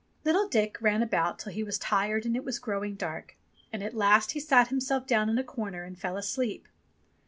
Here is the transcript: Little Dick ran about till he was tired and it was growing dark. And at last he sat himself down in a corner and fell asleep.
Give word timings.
Little 0.25 0.47
Dick 0.47 0.81
ran 0.81 1.03
about 1.03 1.37
till 1.37 1.51
he 1.51 1.61
was 1.63 1.77
tired 1.77 2.25
and 2.25 2.35
it 2.35 2.43
was 2.43 2.57
growing 2.57 2.95
dark. 2.95 3.37
And 3.71 3.83
at 3.83 3.93
last 3.93 4.31
he 4.31 4.39
sat 4.39 4.69
himself 4.69 5.05
down 5.05 5.29
in 5.29 5.37
a 5.37 5.43
corner 5.43 5.83
and 5.83 5.95
fell 5.95 6.17
asleep. 6.17 6.67